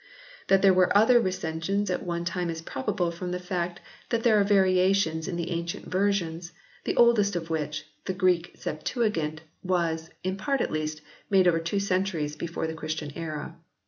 [0.47, 4.39] That there were other recensions at one time is probable from the fact that there
[4.39, 6.53] are variations in the ancient Versions,
[6.85, 11.79] the oldest of which, the Greek Septuagint, was, in part at least, made over two
[11.79, 13.53] centuries before the Christian era.